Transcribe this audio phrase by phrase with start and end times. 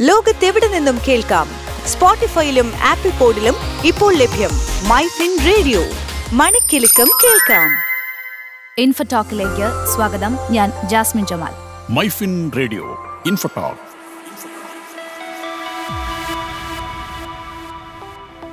[0.00, 1.46] ലോകത്തെവിടെ നിന്നും കേൾക്കാം?
[1.86, 3.54] സ്പോട്ടിഫൈയിലും ആപ്പിൾ പോഡിലും
[3.84, 4.50] ഇപ്പോൾ ലഭ്യം
[4.88, 5.80] മൈ ഫിൻ റേഡിയോ.
[6.32, 7.70] മണിക്കെലക്കം കേൾക്കാം.
[8.78, 10.38] ഇൻഫോടോക്കിലേക്ക് സ്വാഗതം.
[10.50, 11.50] ഞാൻ Jasmin Jamal.
[11.92, 12.82] My Myfin radio
[13.26, 13.88] Infotalk.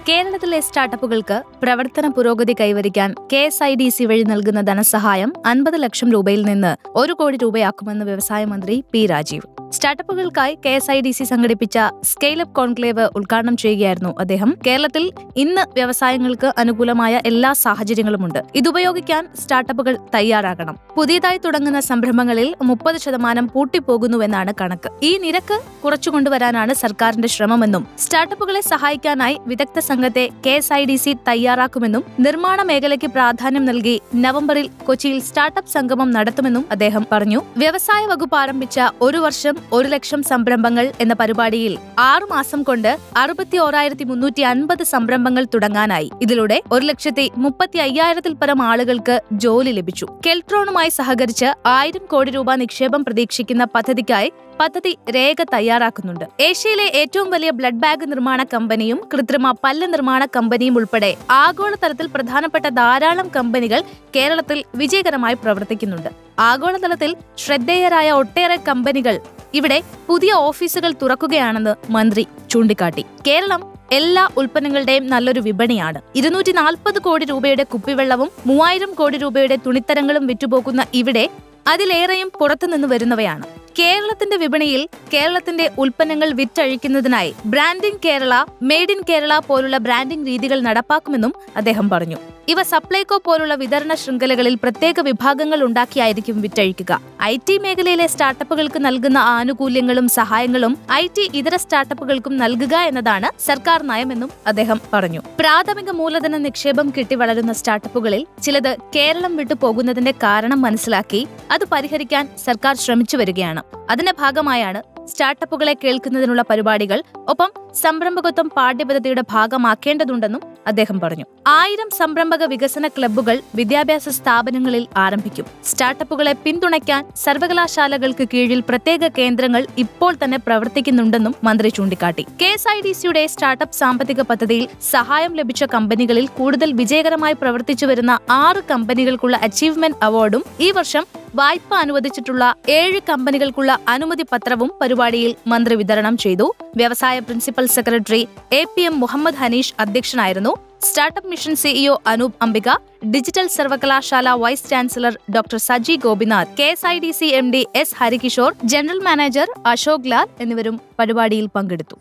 [0.10, 6.12] കേരളത്തിലെ സ്റ്റാർട്ടപ്പുകൾക്ക് പ്രവർത്തന പുരോഗതി കൈവരിക്കാൻ K S I D C വഴി നൽകുന്ന ധനസഹായം അൻപത് ലക്ഷം
[6.12, 9.65] രൂപയിൽ നിന്ന് ഒരു കോടി രൂപയാക്കുമെന്ന് വ്യവസായ മന്ത്രി P Rajeev.
[9.76, 11.78] സ്റ്റാർട്ടപ്പുകൾക്കായി K S I D C സംഘടിപ്പിച്ച
[12.10, 14.50] സ്കെയിലപ്പ് കോൺക്ലേവ് ഉദ്ഘാടനം ചെയ്യുകയായിരുന്നു അദ്ദേഹം.
[14.68, 15.04] കേരളത്തിൽ
[15.44, 18.40] ഇന്ന് വ്യവസായങ്ങൾക്ക് അനുകൂലമായ എല്ലാ സാഹചര്യങ്ങളുമുണ്ട്.
[18.60, 20.76] ഇതുപയോഗിക്കാൻ സ്റ്റാർട്ടപ്പുകൾ തയ്യാറാകണം.
[20.98, 24.92] പുതിയതായി തുടങ്ങുന്ന സംരംഭങ്ങളിൽ മുപ്പത് ശതമാനം പൂട്ടിപ്പോകുന്നുവെന്നാണ് കണക്ക്.
[25.10, 32.06] ഈ നിരക്ക് കുറച്ചുകൊണ്ടുവരാനാണ് സർക്കാരിന്റെ ശ്രമമെന്നും സ്റ്റാർട്ടപ്പുകളെ സഹായിക്കാനായി വിദഗ്ധ സംഘത്തെ K S I D C തയ്യാറാക്കുമെന്നും
[32.20, 37.42] നിർമ്മാണ മേഖലയ്ക്ക് പ്രാധാന്യം നൽകി നവംബറിൽ കൊച്ചിയിൽ സ്റ്റാർട്ടപ്പ് സംഗമം നടത്തുമെന്നും അദ്ദേഹം പറഞ്ഞു.
[37.58, 44.04] വ്യവസായ വകുപ്പ് ആരംഭിച്ച ഒരു വർഷം ഒരു ലക്ഷം സംരംഭങ്ങൾ എന്ന പരിപാടിയിൽ ആറു മാസം കൊണ്ട് അറുപത്തി ഓരായിരത്തി
[44.04, 46.12] മുന്നൂറ്റി അൻപത് സംരംഭങ്ങൾ തുടങ്ങാനായി.
[46.22, 50.08] ഇതിലൂടെ ഒരു ലക്ഷത്തി മുപ്പത്തി അയ്യായിരത്തിൽ പരം ആളുകൾക്ക് ജോലി ലഭിച്ചു.
[50.28, 56.26] കെൽട്രോണുമായി സഹകരിച്ച് ആയിരം കോടി രൂപ നിക്ഷേപം പ്രതീക്ഷിക്കുന്ന പദ്ധതിക്കായി പദ്ധതി രേഖ തയ്യാറാക്കുന്നുണ്ട്.
[56.40, 63.28] ഏഷ്യയിലെ ഏറ്റവും വലിയ ബ്ലഡ് ബാഗ് നിർമ്മാണ കമ്പനിയും കൃത്രിമ പല്ല് നിർമ്മാണ കമ്പനിയും ഉൾപ്പെടെ ആഗോളതലത്തിൽ പ്രധാനപ്പെട്ട ധാരാളം
[63.36, 63.84] കമ്പനികൾ
[64.16, 66.10] കേരളത്തിൽ വിജയകരമായി പ്രവർത്തിക്കുന്നുണ്ട്.
[66.40, 69.20] ആഗോളതലത്തിൽ ശ്രദ്ധേയരായ ഒട്ടേറെ കമ്പനികൾ
[69.54, 73.06] ഇവിടെ പുതിയ ഓഫീസുകൾ തുറക്കുകയാണെന്ന് മന്ത്രി ചൂണ്ടിക്കാട്ടി.
[73.28, 76.02] കേരളം എല്ലാ ഉൽപ്പന്നങ്ങളുടെയും നല്ലൊരു വിപണിയാണ്.
[76.16, 81.30] ഇരുന്നൂറ്റി നാൽപ്പത് കോടി രൂപയുടെ കുപ്പിവെള്ളവും മൂവായിരം കോടി രൂപയുടെ തുണിത്തരങ്ങളും വിറ്റുപോകുന്ന ഇവിടെ
[81.68, 83.65] അതിലേറെയും പുറത്തുനിന്ന് വരുന്നവയാണ്.
[83.80, 91.90] കേരളത്തിന്റെ വിപണിയിൽ കേരളത്തിന്റെ ഉൽപ്പന്നങ്ങൾ വിറ്റഴിക്കുന്നതിനായി branding Kerala made in Kerala പോലുള്ള ബ്രാൻഡിംഗ് രീതികൾ നടപ്പാക്കുമെന്നും അദ്ദേഹം
[91.90, 92.18] പറഞ്ഞു.
[92.50, 97.00] ഇവ സപ്ലൈകോ പോലുള്ള വിതരണ ശൃംഖലകളിൽ പ്രത്യേക വിഭാഗങ്ങൾ ഉണ്ടാക്കിയായിരിക്കും വിറ്റഴിക്കുക.
[97.24, 104.30] ഐ ടി മേഖലയിലെ സ്റ്റാർട്ടപ്പുകൾക്ക് നൽകുന്ന ആനുകൂല്യങ്ങളും സഹായങ്ങളും ഐ ടി ഇതര സ്റ്റാർട്ടപ്പുകൾക്കും നൽകുക എന്നതാണ് സർക്കാർ നയമെന്നും
[104.48, 105.22] അദ്ദേഹം പറഞ്ഞു.
[105.40, 112.76] പ്രാഥമിക മൂലധന നിക്ഷേപം കിട്ടി വളരുന്ന സ്റ്റാർട്ടപ്പുകളിൽ ചിലത് കേരളം വിട്ടു പോകുന്നതിന്റെ കാരണം മനസ്സിലാക്കി അത് പരിഹരിക്കാൻ സർക്കാർ
[112.76, 117.04] ശ്രമിച്ചു വരികയാണ് അതിന്റെ ഭാഗമായാണ് സ്റ്റാർട്ടപ്പുകളെ കേൾക്കുന്നതിനുള്ള പരിപാടികൾ.
[117.30, 121.26] ഒപ്പം സംരംഭകത്വം പാഠ്യപദ്ധതിയുടെ ഭാഗമാക്കേണ്ടതുണ്ടെന്നും അദ്ദേഹം പറഞ്ഞു.
[121.48, 125.46] ആയിരം സംരംഭക വികസന ക്ലബ്ബുകൾ വിദ്യാഭ്യാസ സ്ഥാപനങ്ങളിൽ ആരംഭിക്കും.
[125.66, 132.26] സ്റ്റാർട്ടപ്പുകളെ പിന്തുണയ്ക്കാൻ സർവകലാശാലകൾക്ക് കീഴിൽ പ്രത്യേക കേന്ദ്രങ്ങൾ ഇപ്പോൾ തന്നെ പ്രവർത്തിക്കുന്നുണ്ടെന്നും മന്ത്രി ചൂണ്ടിക്കാട്ടി.
[132.42, 138.20] കെ എസ് ഐ ഡി സിയുടെ സ്റ്റാർട്ടപ്പ് സാമ്പത്തിക പദ്ധതിയിൽ സഹായം ലഭിച്ച കമ്പനികളിൽ കൂടുതൽ വിജയകരമായി പ്രവർത്തിച്ചു വരുന്ന
[138.30, 146.18] ആറ് കമ്പനികൾക്കുള്ള അച്ചീവ്മെന്റ് അവാർഡും ഈ വർഷം വായ്പ അനുവദിച്ചിട്ടുള്ള ഏഴ് കമ്പനികൾക്കുള്ള അനുമതി പത്രവും പരിപാടിയിൽ മന്ത്രി വിതരണം
[146.18, 146.56] ചെയ്തു.
[146.78, 150.58] വ്യവസായ principal secretary A P M Muhammad Hanish അധ്യക്ഷനായിരുന്നു.
[150.84, 152.70] Startup mission CEO Anoop Ambika
[153.06, 157.96] digital സർവകലാശാല vice chancellor doctor Saji Gopinath K S I D C M D S
[157.98, 161.96] Harikishore general manager Ashok Lal എന്നിവരും പരിപാടിയിൽ പങ്കെടുത്തു.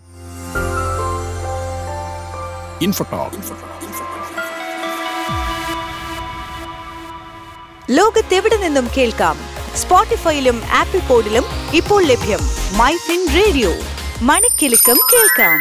[2.83, 3.65] Infotalk
[7.91, 9.37] ലോകത്തെവിടെ നിന്നും കേൾക്കാം?
[9.77, 11.45] സ്പോട്ടിഫൈയിലും apple പോഡിലും
[11.75, 12.39] ഇപ്പോൾ ലഭ്യം.
[12.79, 13.71] മൈ ഫിൻ റേഡിയോ
[14.23, 15.59] മണിക്കെലക്കം കേൾക്കാം